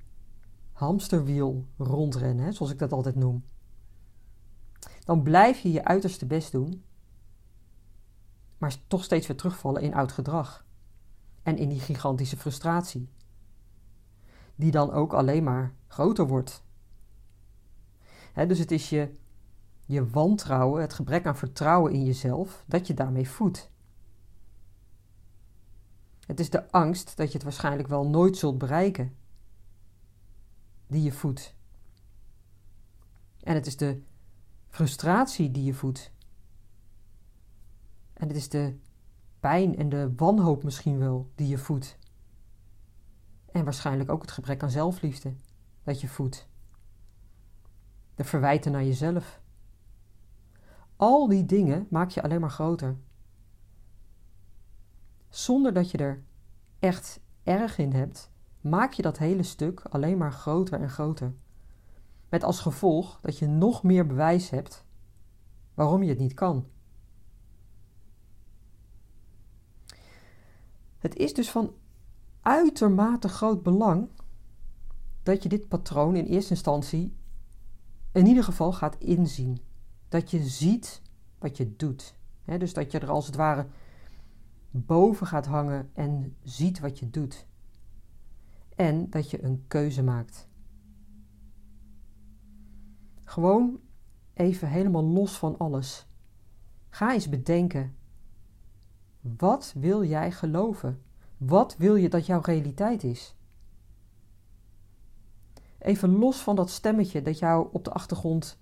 hamsterwiel 0.71 1.65
rondrennen, 1.77 2.53
zoals 2.53 2.71
ik 2.71 2.79
dat 2.79 2.91
altijd 2.91 3.15
noem. 3.15 3.43
Dan 5.05 5.23
blijf 5.23 5.59
je 5.59 5.71
je 5.71 5.85
uiterste 5.85 6.25
best 6.25 6.51
doen, 6.51 6.83
maar 8.57 8.75
toch 8.87 9.03
steeds 9.03 9.27
weer 9.27 9.37
terugvallen 9.37 9.81
in 9.81 9.93
oud 9.93 10.11
gedrag 10.11 10.65
en 11.43 11.57
in 11.57 11.69
die 11.69 11.79
gigantische 11.79 12.37
frustratie, 12.37 13.09
die 14.55 14.71
dan 14.71 14.91
ook 14.91 15.13
alleen 15.13 15.43
maar 15.43 15.73
groter 15.87 16.27
wordt. 16.27 16.63
Dus 18.33 18.59
het 18.59 18.71
is 18.71 18.89
je, 18.89 19.15
je 19.85 20.09
wantrouwen, 20.09 20.81
het 20.81 20.93
gebrek 20.93 21.25
aan 21.25 21.37
vertrouwen 21.37 21.93
in 21.93 22.05
jezelf, 22.05 22.63
dat 22.67 22.87
je 22.87 22.93
daarmee 22.93 23.29
voedt. 23.29 23.71
Het 26.25 26.39
is 26.39 26.49
de 26.49 26.71
angst 26.71 27.17
dat 27.17 27.27
je 27.27 27.33
het 27.33 27.43
waarschijnlijk 27.43 27.87
wel 27.87 28.07
nooit 28.07 28.37
zult 28.37 28.57
bereiken, 28.57 29.15
die 30.87 31.01
je 31.01 31.11
voedt. 31.11 31.55
En 33.39 33.53
het 33.55 33.65
is 33.65 33.77
de 33.77 34.01
frustratie 34.67 35.51
die 35.51 35.63
je 35.63 35.73
voedt. 35.73 36.11
En 38.13 38.27
het 38.27 38.37
is 38.37 38.49
de 38.49 38.77
pijn 39.39 39.77
en 39.77 39.89
de 39.89 40.13
wanhoop 40.15 40.63
misschien 40.63 40.97
wel 40.97 41.31
die 41.35 41.47
je 41.47 41.57
voedt. 41.57 41.97
En 43.51 43.63
waarschijnlijk 43.63 44.09
ook 44.09 44.21
het 44.21 44.31
gebrek 44.31 44.63
aan 44.63 44.71
zelfliefde 44.71 45.33
dat 45.83 46.01
je 46.01 46.07
voedt. 46.07 46.48
De 48.19 48.25
verwijten 48.25 48.71
naar 48.71 48.83
jezelf. 48.83 49.41
Al 50.95 51.27
die 51.27 51.45
dingen 51.45 51.87
maak 51.89 52.09
je 52.09 52.21
alleen 52.21 52.41
maar 52.41 52.49
groter 52.49 52.97
zonder 55.29 55.73
dat 55.73 55.91
je 55.91 55.97
er 55.97 56.23
echt 56.79 57.19
erg 57.43 57.77
in 57.77 57.91
hebt, 57.91 58.31
maak 58.61 58.93
je 58.93 59.01
dat 59.01 59.17
hele 59.17 59.43
stuk 59.43 59.79
alleen 59.79 60.17
maar 60.17 60.31
groter 60.31 60.81
en 60.81 60.89
groter. 60.89 61.33
Met 62.29 62.43
als 62.43 62.59
gevolg 62.59 63.19
dat 63.21 63.37
je 63.37 63.47
nog 63.47 63.83
meer 63.83 64.05
bewijs 64.05 64.49
hebt 64.49 64.85
waarom 65.73 66.03
je 66.03 66.09
het 66.09 66.19
niet 66.19 66.33
kan. 66.33 66.67
Het 70.97 71.15
is 71.15 71.33
dus 71.33 71.51
van 71.51 71.73
uitermate 72.41 73.29
groot 73.29 73.63
belang 73.63 74.09
dat 75.23 75.43
je 75.43 75.49
dit 75.49 75.67
patroon 75.67 76.15
in 76.15 76.25
eerste 76.25 76.53
instantie 76.53 77.17
in 78.11 78.25
ieder 78.25 78.43
geval 78.43 78.73
gaat 78.73 78.95
inzien. 78.97 79.59
Dat 80.07 80.31
je 80.31 80.43
ziet 80.43 81.01
wat 81.37 81.57
je 81.57 81.75
doet. 81.75 82.17
dus 82.45 82.73
dat 82.73 82.91
je 82.91 82.99
er 82.99 83.09
als 83.09 83.25
het 83.25 83.35
ware 83.35 83.67
boven 84.71 85.27
gaat 85.27 85.45
hangen 85.45 85.89
en 85.93 86.35
ziet 86.43 86.79
wat 86.79 86.99
je 86.99 87.09
doet. 87.09 87.45
En 88.75 89.09
dat 89.09 89.29
je 89.29 89.43
een 89.43 89.63
keuze 89.67 90.03
maakt. 90.03 90.47
Gewoon 93.23 93.79
even 94.33 94.67
helemaal 94.69 95.03
los 95.03 95.37
van 95.37 95.57
alles. 95.57 96.07
Ga 96.89 97.13
eens 97.13 97.29
bedenken. 97.29 97.95
Wat 99.21 99.73
wil 99.77 100.03
jij 100.03 100.31
geloven? 100.31 101.01
Wat 101.37 101.77
wil 101.77 101.95
je 101.95 102.09
dat 102.09 102.25
jouw 102.25 102.41
realiteit 102.41 103.03
is? 103.03 103.35
Even 105.79 106.09
los 106.09 106.41
van 106.41 106.55
dat 106.55 106.69
stemmetje 106.69 107.21
dat 107.21 107.39
jou 107.39 107.67
op 107.71 107.83
de 107.83 107.91
achtergrond 107.91 108.59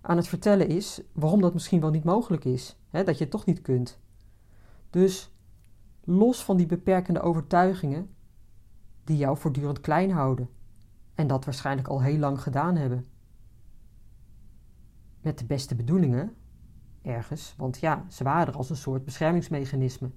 aan 0.00 0.16
het 0.16 0.28
vertellen 0.28 0.68
is 0.68 1.00
waarom 1.12 1.40
dat 1.40 1.52
misschien 1.52 1.80
wel 1.80 1.90
niet 1.90 2.04
mogelijk 2.04 2.44
is, 2.44 2.78
hè, 2.90 3.04
dat 3.04 3.16
je 3.16 3.22
het 3.22 3.32
toch 3.32 3.44
niet 3.44 3.62
kunt. 3.62 4.00
Dus 4.90 5.34
los 6.04 6.44
van 6.44 6.56
die 6.56 6.66
beperkende 6.66 7.20
overtuigingen 7.20 8.14
die 9.04 9.16
jou 9.16 9.36
voortdurend 9.36 9.80
klein 9.80 10.10
houden 10.10 10.48
en 11.14 11.26
dat 11.26 11.44
waarschijnlijk 11.44 11.88
al 11.88 12.02
heel 12.02 12.18
lang 12.18 12.40
gedaan 12.40 12.76
hebben. 12.76 13.04
Met 15.20 15.38
de 15.38 15.44
beste 15.44 15.74
bedoelingen, 15.74 16.34
ergens, 17.02 17.54
want 17.56 17.78
ja, 17.78 18.04
ze 18.08 18.24
waren 18.24 18.46
er 18.46 18.56
als 18.58 18.70
een 18.70 18.76
soort 18.76 19.04
beschermingsmechanisme. 19.04 20.10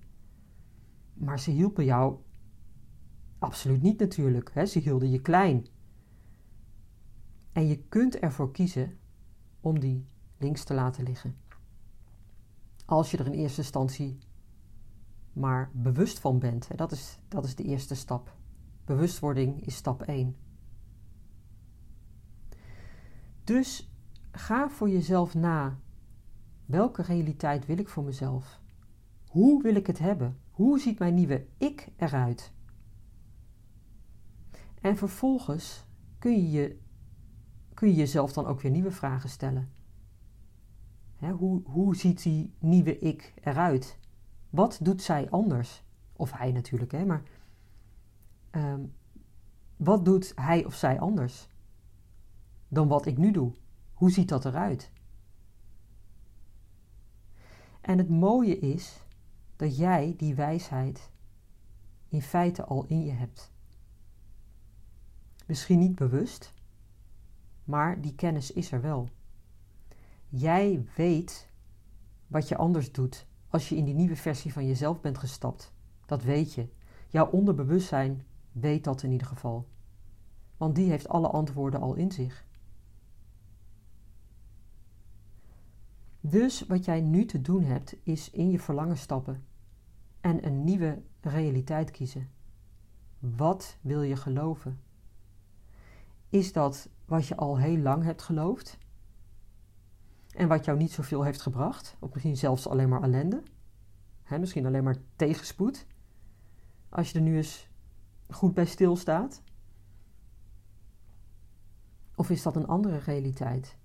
Maar 1.14 1.40
ze 1.40 1.52
hielpen 1.52 1.86
jou 1.86 2.18
absoluut 3.40 3.82
niet 3.82 4.00
natuurlijk, 4.00 4.52
hè? 4.54 4.66
ze 4.66 4.80
hielden 4.80 5.10
je 5.10 5.22
klein. 5.22 5.66
En 7.52 7.68
je 7.68 7.78
kunt 7.78 8.20
ervoor 8.20 8.52
kiezen 8.52 8.98
om 9.62 9.80
die 9.80 10.06
links 10.38 10.64
te 10.64 10.74
laten 10.74 11.04
liggen. 11.04 11.36
Als 12.86 13.12
je 13.12 13.18
er 13.18 13.26
in 13.26 13.32
eerste 13.34 13.62
instantie 13.62 14.18
maar 15.34 15.72
bewust 15.74 16.20
van 16.20 16.40
bent. 16.40 16.78
Dat 16.78 16.92
is, 16.92 17.20
dat 17.28 17.46
is 17.46 17.56
de 17.56 17.64
eerste 17.64 17.96
stap. 17.96 18.36
Bewustwording 18.86 19.66
is 19.66 19.76
stap 19.76 20.02
1. 20.02 20.36
Dus 23.44 23.92
ga 24.32 24.70
voor 24.70 24.90
jezelf 24.90 25.34
na. 25.34 25.80
Welke 26.66 27.02
realiteit 27.02 27.66
wil 27.66 27.78
ik 27.78 27.90
voor 27.90 28.04
mezelf? 28.04 28.62
Hoe 29.28 29.64
wil 29.64 29.76
ik 29.76 29.88
het 29.88 30.00
hebben? 30.00 30.40
Hoe 30.52 30.80
ziet 30.80 31.00
mijn 31.00 31.14
nieuwe 31.14 31.46
ik 31.58 31.88
eruit? 31.98 32.54
En 34.82 34.98
vervolgens 34.98 35.86
kun 36.20 36.32
je, 36.32 36.52
je, 36.52 36.80
kun 37.80 37.90
je 37.90 37.96
jezelf 37.96 38.34
dan 38.34 38.46
ook 38.46 38.62
weer 38.62 38.72
nieuwe 38.72 38.92
vragen 38.92 39.30
stellen. 39.30 39.72
hoe, 41.18 41.62
hoe 41.64 41.96
ziet 41.96 42.24
die 42.24 42.54
nieuwe 42.60 43.00
ik 43.00 43.34
eruit? 43.44 43.98
Wat 44.50 44.80
doet 44.82 45.02
zij 45.02 45.30
anders? 45.30 45.84
Of 46.14 46.32
hij 46.32 46.52
natuurlijk, 46.52 46.92
hè, 46.92 47.06
maar 47.06 47.24
ehm, 48.50 48.86
wat 49.78 50.06
doet 50.06 50.32
hij 50.36 50.66
of 50.66 50.76
zij 50.76 51.00
anders 51.00 51.48
dan 52.68 52.88
wat 52.88 53.06
ik 53.06 53.18
nu 53.18 53.32
doe? 53.32 53.54
Hoe 53.94 54.12
ziet 54.12 54.30
dat 54.30 54.46
eruit? 54.46 54.92
En 57.82 57.98
het 57.98 58.10
mooie 58.10 58.60
is 58.60 59.06
dat 59.56 59.78
jij 59.78 60.14
die 60.18 60.36
wijsheid 60.36 61.12
in 62.08 62.22
feite 62.22 62.66
al 62.66 62.86
in 62.86 63.06
je 63.06 63.12
hebt. 63.12 63.52
Misschien 65.46 65.80
niet 65.80 65.96
bewust, 65.96 66.54
maar 67.70 68.02
die 68.02 68.16
kennis 68.16 68.52
is 68.52 68.72
er 68.72 68.82
wel. 68.82 69.10
Jij 70.28 70.86
weet 70.96 71.50
wat 72.28 72.48
je 72.48 72.58
anders 72.58 72.92
doet 72.92 73.28
als 73.48 73.70
je 73.70 73.76
in 73.76 73.86
die 73.86 73.94
nieuwe 73.94 74.16
versie 74.16 74.54
van 74.54 74.68
jezelf 74.68 75.02
bent 75.02 75.18
gestapt. 75.18 75.74
Dat 76.06 76.24
weet 76.24 76.54
je. 76.54 76.68
Jouw 77.08 77.30
onderbewustzijn 77.30 78.26
weet 78.52 78.84
dat 78.84 79.04
in 79.04 79.12
ieder 79.12 79.28
geval. 79.28 79.68
Want 80.58 80.76
die 80.76 80.90
heeft 80.90 81.10
alle 81.10 81.28
antwoorden 81.28 81.82
al 81.82 81.94
in 81.94 82.12
zich. 82.12 82.46
Dus 86.22 86.68
wat 86.68 86.86
jij 86.86 87.02
nu 87.02 87.26
te 87.26 87.42
doen 87.42 87.64
hebt, 87.64 87.96
is 88.04 88.30
in 88.30 88.52
je 88.52 88.60
verlangen 88.60 88.98
stappen 88.98 89.46
en 90.22 90.46
een 90.46 90.64
nieuwe 90.64 91.02
realiteit 91.22 91.92
kiezen. 91.92 92.30
Wat 93.20 93.78
wil 93.82 94.02
je 94.02 94.16
geloven? 94.16 94.80
Is 96.30 96.54
dat 96.54 96.90
wat 97.06 97.28
je 97.28 97.36
al 97.36 97.58
heel 97.58 97.78
lang 97.78 98.04
hebt 98.04 98.22
geloofd? 98.22 98.78
En 100.30 100.48
wat 100.48 100.66
jou 100.66 100.78
niet 100.78 100.92
zoveel 100.92 101.24
heeft 101.24 101.42
gebracht, 101.42 101.96
of 102.00 102.14
misschien 102.14 102.38
zelfs 102.38 102.68
alleen 102.68 102.90
maar 102.90 103.02
ellende, 103.02 103.44
misschien 104.40 104.66
alleen 104.66 104.84
maar 104.84 104.98
tegenspoed, 105.16 105.86
als 106.90 107.12
je 107.12 107.18
er 107.18 107.24
nu 107.24 107.36
eens 107.36 107.70
goed 108.30 108.54
bij 108.54 108.66
stilstaat? 108.66 109.42
Of 112.16 112.30
is 112.30 112.42
dat 112.42 112.56
een 112.56 112.68
andere 112.68 112.98
realiteit? 112.98 113.78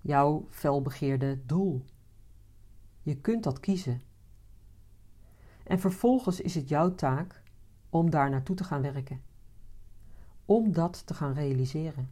Jouw 0.00 0.46
felbegeerde 0.50 1.46
doel. 1.46 1.84
Je 3.02 3.20
kunt 3.20 3.42
dat 3.42 3.60
kiezen. 3.60 4.02
En 5.64 5.78
vervolgens 5.78 6.40
is 6.40 6.54
het 6.54 6.68
jouw 6.68 6.94
taak 6.94 7.42
om 7.88 8.10
daar 8.10 8.30
naartoe 8.30 8.56
te 8.56 8.64
gaan 8.64 8.82
werken. 8.82 9.22
Om 10.46 10.72
dat 10.72 11.06
te 11.06 11.14
gaan 11.14 11.32
realiseren. 11.32 12.10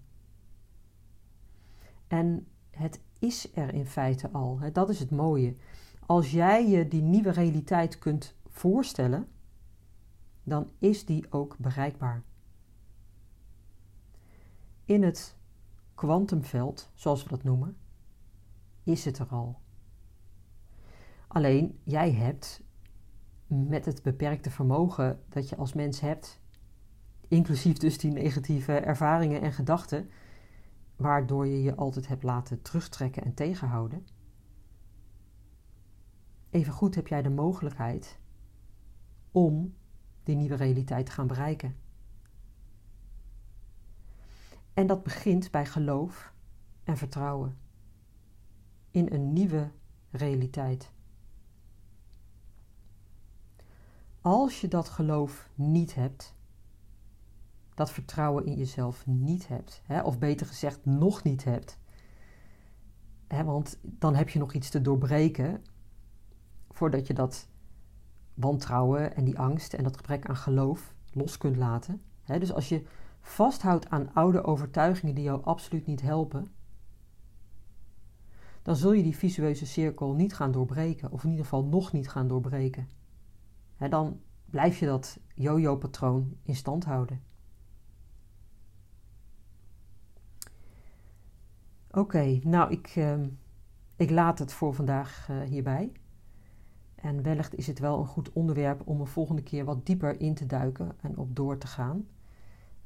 En 2.07 2.47
het 2.71 3.01
is 3.19 3.57
er 3.57 3.75
in 3.75 3.87
feite 3.87 4.31
al. 4.31 4.59
Dat 4.73 4.89
is 4.89 4.99
het 4.99 5.11
mooie. 5.11 5.57
Als 6.07 6.31
jij 6.31 6.69
je 6.69 6.89
die 6.89 7.03
nieuwe 7.03 7.31
realiteit 7.31 7.99
kunt 7.99 8.35
voorstellen, 8.49 9.29
dan 10.43 10.71
is 10.79 11.05
die 11.05 11.33
ook 11.33 11.57
bereikbaar. 11.59 12.23
In 14.85 15.03
het 15.03 15.37
kwantumveld, 15.95 16.91
zoals 16.95 17.23
we 17.23 17.29
dat 17.29 17.43
noemen, 17.43 17.77
is 18.83 19.05
het 19.05 19.19
er 19.19 19.29
al. 19.29 19.59
Alleen 21.27 21.79
jij 21.83 22.13
hebt 22.13 22.63
met 23.47 23.85
het 23.85 24.03
beperkte 24.03 24.51
vermogen 24.51 25.21
dat 25.29 25.49
je 25.49 25.57
als 25.57 25.73
mens 25.73 26.01
hebt, 26.01 26.41
inclusief 27.35 27.77
dus 27.77 27.99
die 27.99 28.11
negatieve 28.11 28.73
ervaringen 28.73 29.41
en 29.41 29.53
gedachten, 29.53 30.11
waardoor 30.97 31.47
je 31.47 31.63
je 31.63 31.75
altijd 31.75 32.09
hebt 32.09 32.23
laten 32.23 32.63
terugtrekken 32.63 33.25
en 33.25 33.35
tegenhouden. 33.35 34.07
Evengoed 36.51 36.95
heb 36.95 37.09
jij 37.09 37.23
de 37.23 37.31
mogelijkheid 37.31 38.19
om 39.31 39.75
die 40.23 40.37
nieuwe 40.37 40.55
realiteit 40.55 41.07
te 41.07 41.13
gaan 41.13 41.27
bereiken. 41.27 41.77
En 44.75 44.87
dat 44.87 45.03
begint 45.03 45.51
bij 45.51 45.67
geloof 45.67 46.33
en 46.85 46.97
vertrouwen 46.97 47.59
in 48.91 49.13
een 49.13 49.33
nieuwe 49.33 49.71
realiteit. 50.11 50.93
Als 54.21 54.61
je 54.61 54.69
dat 54.69 54.89
geloof 54.89 55.49
niet 55.55 55.95
hebt, 55.95 56.35
dat 57.75 57.91
vertrouwen 57.91 58.47
in 58.47 58.55
jezelf 58.55 59.07
niet 59.07 59.49
hebt, 59.49 59.83
hè, 59.85 60.03
of 60.03 60.19
beter 60.19 60.47
gezegd 60.47 60.85
nog 60.85 61.23
niet 61.23 61.45
hebt, 61.45 61.79
hè, 63.29 63.45
want 63.45 63.79
dan 63.83 64.15
heb 64.15 64.29
je 64.29 64.39
nog 64.39 64.53
iets 64.53 64.71
te 64.71 64.81
doorbreken 64.81 65.65
voordat 66.71 67.07
je 67.07 67.15
dat 67.15 67.49
wantrouwen 68.35 69.17
en 69.17 69.25
die 69.25 69.39
angst 69.39 69.75
en 69.75 69.85
dat 69.85 69.97
gebrek 69.97 70.27
aan 70.27 70.37
geloof 70.37 70.95
los 71.13 71.39
kunt 71.39 71.57
laten. 71.57 72.03
Hè, 72.23 72.39
dus 72.39 72.53
als 72.53 72.69
je 72.69 72.87
vasthoudt 73.21 73.91
aan 73.91 74.15
oude 74.15 74.45
overtuigingen 74.45 75.15
die 75.15 75.25
jou 75.25 75.45
absoluut 75.45 75.87
niet 75.87 76.03
helpen, 76.03 76.53
dan 78.63 78.77
zul 78.77 78.93
je 78.93 79.03
die 79.03 79.17
visueuze 79.17 79.67
cirkel 79.67 80.15
niet 80.15 80.35
gaan 80.35 80.53
doorbreken, 80.53 81.11
of 81.11 81.25
in 81.25 81.31
ieder 81.31 81.45
geval 81.45 81.65
nog 81.65 81.93
niet 81.93 82.09
gaan 82.09 82.29
doorbreken. 82.29 82.89
Hè, 83.77 83.89
dan 83.89 84.21
blijf 84.45 84.79
je 84.79 84.87
dat 84.87 85.19
yo-yo-patroon 85.35 86.37
in 86.43 86.57
stand 86.57 86.85
houden. 86.85 87.23
Oké, 91.95 92.41
nou 92.43 92.71
ik, 92.71 92.93
ehm, 92.97 93.29
ik 93.97 94.11
laat 94.11 94.39
het 94.39 94.53
voor 94.53 94.75
vandaag 94.75 95.29
uh, 95.31 95.41
hierbij. 95.41 95.93
En 96.95 97.23
wellicht 97.23 97.55
is 97.55 97.67
het 97.67 97.79
wel 97.79 97.99
een 97.99 98.07
goed 98.07 98.33
onderwerp 98.33 98.83
om 98.85 99.01
een 99.01 99.07
volgende 99.07 99.43
keer 99.43 99.65
wat 99.65 99.87
dieper 99.87 100.21
in 100.21 100.35
te 100.35 100.47
duiken 100.47 100.93
en 101.01 101.19
op 101.19 101.37
door 101.37 101.59
te 101.59 101.67
gaan. 101.67 102.07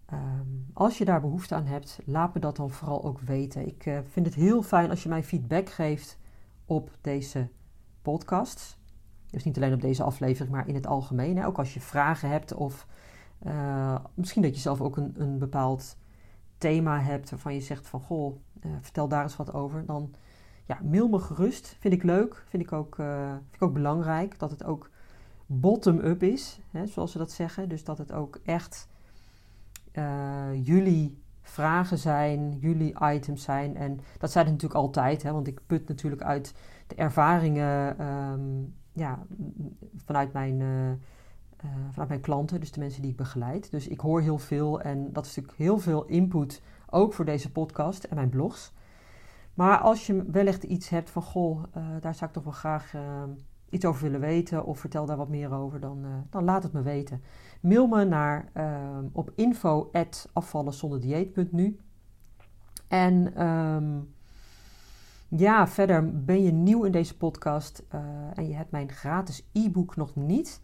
Ehm, 0.07 0.47
als 0.73 0.99
je 0.99 1.05
daar 1.05 1.21
behoefte 1.21 1.55
aan 1.55 1.67
hebt, 1.67 2.01
laat 2.05 2.35
me 2.35 2.41
dat 2.41 2.57
dan 2.57 2.71
vooral 2.71 3.05
ook 3.05 3.21
weten. 3.21 3.67
Ik 3.67 3.87
uh, 3.87 3.99
vind 4.09 4.27
het 4.27 4.35
heel 4.35 4.63
fijn 4.63 4.91
als 4.91 5.03
je 5.03 5.09
mij 5.09 5.25
feedback 5.25 5.69
geeft 5.69 6.19
op 6.65 6.91
deze 7.01 7.49
podcast. 8.03 8.79
Dus 9.31 9.45
niet 9.45 9.57
alleen 9.57 9.75
op 9.75 9.81
deze 9.81 10.03
aflevering, 10.03 10.55
maar 10.55 10.69
in 10.69 10.75
het 10.75 10.87
algemeen. 10.87 11.37
Hè. 11.37 11.47
Ook 11.47 11.59
als 11.59 11.75
je 11.75 11.81
vragen 11.81 12.31
hebt 12.31 12.55
of 12.55 12.87
uh, 13.47 13.99
misschien 14.15 14.43
dat 14.43 14.55
je 14.55 14.61
zelf 14.61 14.81
ook 14.81 14.97
een, 14.97 15.15
een 15.17 15.39
bepaald 15.39 15.97
thema 16.59 17.01
hebt 17.01 17.31
waarvan 17.31 17.55
je 17.55 17.61
zegt 17.61 17.87
van 17.87 18.01
goh, 18.01 18.37
uh, 18.67 18.73
vertel 18.81 19.09
daar 19.09 19.23
eens 19.23 19.37
wat 19.37 19.53
over. 19.53 19.87
Dan 19.87 20.15
ja, 20.65 20.79
mail 20.85 21.09
me 21.09 21.19
gerust. 21.19 21.77
Vind 21.79 21.95
ik 21.95 22.03
leuk. 22.03 22.45
Vind 22.49 22.63
ik 22.63 22.73
ook, 22.73 22.95
vind 22.95 23.55
ik 23.55 23.63
ook 23.63 23.73
belangrijk 23.73 24.39
dat 24.39 24.51
het 24.51 24.65
ook 24.65 24.91
bottom-up 25.47 26.23
is, 26.23 26.61
hè, 26.71 26.87
zoals 26.87 27.13
ze 27.13 27.19
dat 27.19 27.31
zeggen. 27.31 27.69
Dus 27.69 27.85
dat 27.85 27.99
het 27.99 28.13
ook 28.13 28.41
echt 28.45 28.89
uh, 29.93 30.67
jullie 30.67 31.23
vragen 31.43 31.99
zijn, 31.99 32.59
jullie 32.59 32.95
items 33.01 33.43
zijn. 33.43 33.77
En 33.77 34.01
dat 34.19 34.31
zijn 34.31 34.45
het 34.45 34.55
natuurlijk 34.55 34.81
altijd, 34.81 35.23
hè, 35.23 35.33
want 35.33 35.47
ik 35.47 35.61
put 35.67 35.89
natuurlijk 35.89 36.23
uit 36.23 36.55
de 36.87 36.95
ervaringen 36.95 38.07
um, 38.07 38.75
ja, 38.93 39.19
vanuit, 40.05 40.33
mijn, 40.33 40.63
uh, 41.65 41.71
vanuit 41.91 42.09
mijn 42.09 42.21
klanten, 42.21 42.61
dus 42.61 42.73
de 42.73 42.81
mensen 42.81 43.03
die 43.03 43.11
ik 43.11 43.17
begeleid. 43.17 43.71
Dus 43.71 43.89
ik 43.89 44.01
hoor 44.01 44.21
heel 44.21 44.39
veel 44.39 44.81
en 44.81 45.13
dat 45.13 45.27
is 45.27 45.37
natuurlijk 45.37 45.59
heel 45.59 45.79
veel 45.79 46.05
input, 46.05 46.63
ook 46.91 47.13
voor 47.13 47.25
deze 47.25 47.53
podcast 47.53 48.05
en 48.05 48.17
mijn 48.17 48.29
blogs. 48.29 48.73
Maar 49.55 49.79
als 49.79 50.07
je 50.07 50.25
wellicht 50.31 50.63
iets 50.63 50.89
hebt 50.89 51.11
van, 51.11 51.23
goh, 51.23 51.63
daar 52.01 52.15
zou 52.15 52.25
ik 52.25 52.33
toch 52.33 52.45
wel 52.45 52.53
graag 52.53 52.95
ehm, 52.95 53.31
iets 53.71 53.85
over 53.85 54.03
willen 54.03 54.21
weten 54.21 54.65
of 54.65 54.79
vertel 54.79 55.07
daar 55.07 55.17
wat 55.17 55.29
meer 55.29 55.53
over, 55.53 55.81
dan, 55.81 56.07
dan 56.31 56.45
laat 56.45 56.63
het 56.63 56.73
me 56.73 56.83
weten. 56.83 57.23
Mail 57.61 57.87
me 57.87 58.05
naar 58.05 58.53
op 59.13 59.33
info@afvallenzonderdieet.nu. 59.35 61.79
En 62.89 63.47
um, 63.47 64.15
ja, 65.29 65.69
verder 65.69 66.25
ben 66.25 66.43
je 66.43 66.53
nieuw 66.53 66.85
in 66.85 66.93
deze 66.93 67.17
podcast 67.17 67.83
en 68.35 68.49
je 68.49 68.55
hebt 68.55 68.71
mijn 68.71 68.91
gratis 68.91 69.49
e-book 69.53 69.97
nog 69.97 70.17
niet. 70.17 70.61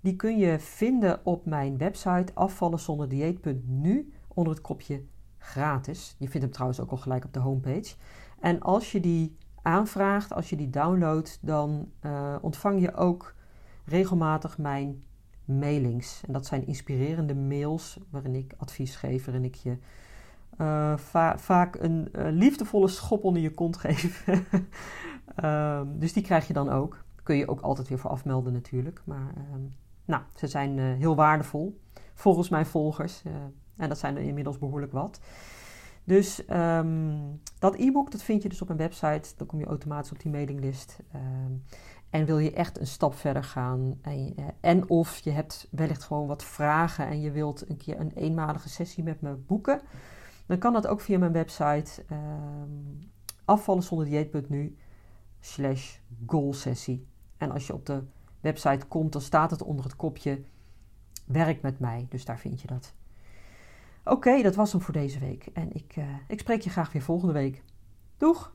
Die 0.00 0.16
kun 0.16 0.38
je 0.38 0.58
vinden 0.58 1.20
op 1.22 1.46
mijn 1.46 1.78
website 1.78 2.34
afvallenzonderdieet.nu 2.34 4.12
onder 4.28 4.52
het 4.52 4.62
kopje 4.62 5.02
gratis. 5.38 6.14
Je 6.18 6.28
vindt 6.28 6.42
hem 6.42 6.50
trouwens 6.50 6.80
ook 6.80 6.90
al 6.90 6.96
gelijk 6.96 7.24
op 7.24 7.32
de 7.32 7.40
homepage. 7.40 7.94
En 8.40 8.60
als 8.60 8.92
je 8.92 9.00
die 9.00 9.36
aanvraagt, 9.62 10.32
als 10.32 10.50
je 10.50 10.56
die 10.56 10.70
downloadt, 10.70 11.38
dan 11.40 11.90
uh, 12.02 12.36
ontvang 12.40 12.80
je 12.80 12.94
ook 12.94 13.34
regelmatig 13.84 14.58
mijn 14.58 15.02
mailings. 15.44 16.22
En 16.26 16.32
dat 16.32 16.46
zijn 16.46 16.66
inspirerende 16.66 17.34
mails 17.34 17.98
waarin 18.10 18.34
ik 18.34 18.54
advies 18.56 18.96
geef, 18.96 19.24
waarin 19.24 19.44
ik 19.44 19.54
je 19.54 19.76
uh, 20.58 20.96
vaak 21.36 21.74
een 21.74 22.08
uh, 22.12 22.26
liefdevolle 22.30 22.88
schop 22.88 23.24
onder 23.24 23.42
je 23.42 23.54
kont 23.54 23.76
geef. 23.76 24.26
um, 25.44 25.98
dus 26.00 26.12
die 26.12 26.22
krijg 26.22 26.46
je 26.46 26.52
dan 26.52 26.68
ook. 26.68 27.04
Kun 27.22 27.36
je 27.36 27.48
ook 27.48 27.60
altijd 27.60 27.88
weer 27.88 27.98
voor 27.98 28.10
afmelden 28.10 28.52
natuurlijk. 28.52 29.02
Maar 29.04 29.34
um, 29.54 29.72
nou, 30.08 30.22
ze 30.34 30.46
zijn 30.46 30.76
uh, 30.76 30.94
heel 30.94 31.14
waardevol 31.14 31.80
volgens 32.14 32.48
mijn 32.48 32.66
volgers. 32.66 33.22
en 33.76 33.88
dat 33.88 33.98
zijn 33.98 34.16
er 34.16 34.22
inmiddels 34.22 34.58
behoorlijk 34.58 34.92
wat. 34.92 35.20
Dus 36.04 36.42
um, 36.50 37.40
dat 37.58 37.74
e-book 37.76 38.10
dat 38.10 38.22
vind 38.22 38.42
je 38.42 38.48
dus 38.48 38.60
op 38.62 38.68
mijn 38.68 38.80
website. 38.80 39.32
Dan 39.36 39.46
kom 39.46 39.58
je 39.58 39.66
automatisch 39.66 40.12
op 40.12 40.20
die 40.20 40.30
mailinglist. 40.30 40.98
En 42.10 42.24
wil 42.24 42.38
je 42.38 42.52
echt 42.52 42.80
een 42.80 42.86
stap 42.86 43.14
verder 43.14 43.44
gaan 43.44 43.98
en, 44.02 44.32
eh, 44.36 44.44
en 44.60 44.88
of 44.88 45.18
je 45.18 45.30
hebt 45.30 45.68
wellicht 45.70 46.02
gewoon 46.02 46.26
wat 46.26 46.44
vragen 46.44 47.06
en 47.06 47.20
je 47.20 47.30
wilt 47.30 47.70
een 47.70 47.76
keer 47.76 48.00
een 48.00 48.12
eenmalige 48.14 48.68
sessie 48.68 49.04
met 49.04 49.20
me 49.20 49.34
boeken, 49.34 49.80
dan 50.46 50.58
kan 50.58 50.72
dat 50.72 50.86
ook 50.86 51.00
via 51.00 51.18
mijn 51.18 51.32
website 51.32 52.04
um, 52.12 53.10
afvallenzonderdieet.nu 53.44 54.76
slash 55.40 55.96
goalsessie. 56.26 57.06
En 57.36 57.50
als 57.50 57.66
je 57.66 57.74
op 57.74 57.86
de 57.86 58.02
website 58.40 58.86
komt, 58.86 59.12
dan 59.12 59.20
staat 59.20 59.50
het 59.50 59.62
onder 59.62 59.84
het 59.84 59.96
kopje 59.96 60.40
werk 61.26 61.62
met 61.62 61.78
mij. 61.78 62.06
Dus 62.08 62.24
daar 62.24 62.38
vind 62.38 62.60
je 62.60 62.66
dat. 62.66 62.94
Oké, 64.04 64.42
dat 64.42 64.54
was 64.54 64.72
hem 64.72 64.80
voor 64.80 64.94
deze 64.94 65.18
week. 65.18 65.46
En 65.52 65.72
ik, 65.72 65.96
uh, 65.96 66.04
ik 66.28 66.40
spreek 66.40 66.60
je 66.60 66.70
graag 66.70 66.92
weer 66.92 67.02
volgende 67.02 67.32
week. 67.32 67.62
Doeg! 68.16 68.52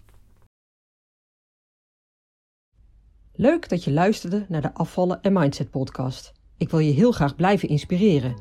Leuk 3.35 3.69
dat 3.69 3.83
je 3.83 3.91
luisterde 3.91 4.45
naar 4.49 4.61
de 4.61 4.73
Afvallen 4.73 5.21
en 5.21 5.33
Mindset 5.33 5.69
podcast. 5.69 6.33
Ik 6.57 6.69
wil 6.69 6.79
je 6.79 6.91
heel 6.91 7.11
graag 7.11 7.35
blijven 7.35 7.69
inspireren. 7.69 8.35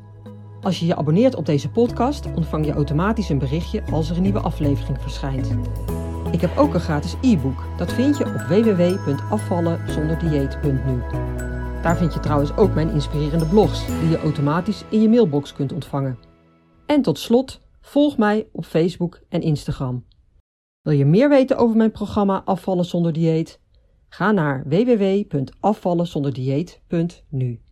Als 0.61 0.79
je 0.79 0.85
je 0.85 0.95
abonneert 0.95 1.35
op 1.35 1.45
deze 1.45 1.69
podcast, 1.69 2.25
ontvang 2.25 2.65
je 2.65 2.73
automatisch 2.73 3.29
een 3.29 3.37
berichtje 3.37 3.83
als 3.85 4.09
er 4.09 4.15
een 4.15 4.21
nieuwe 4.21 4.39
aflevering 4.39 5.01
verschijnt. 5.01 5.47
Ik 6.33 6.41
heb 6.41 6.57
ook 6.57 6.73
een 6.73 6.79
gratis 6.79 7.15
e-book. 7.21 7.63
Dat 7.77 7.93
vind 7.93 8.17
je 8.17 8.25
op 8.25 8.33
www.afvallenzonderdieet.nu. 8.33 11.01
Daar 11.81 11.97
vind 11.97 12.13
je 12.13 12.19
trouwens 12.19 12.57
ook 12.57 12.73
mijn 12.73 12.89
inspirerende 12.89 13.45
blogs, 13.45 13.87
die 13.87 14.09
je 14.09 14.17
automatisch 14.17 14.83
in 14.89 15.01
je 15.01 15.09
mailbox 15.09 15.53
kunt 15.53 15.73
ontvangen. 15.73 16.17
En 16.85 17.01
tot 17.01 17.19
slot, 17.19 17.61
volg 17.81 18.17
mij 18.17 18.47
op 18.51 18.65
Facebook 18.65 19.21
en 19.29 19.41
Instagram. 19.41 20.05
Wil 20.81 20.93
je 20.93 21.05
meer 21.05 21.29
weten 21.29 21.57
over 21.57 21.77
mijn 21.77 21.91
programma 21.91 22.41
Afvallen 22.45 22.85
zonder 22.85 23.13
dieet? 23.13 23.59
Ga 24.09 24.31
naar 24.31 24.63
www.afvallenzonderdieet.nu 24.67 27.62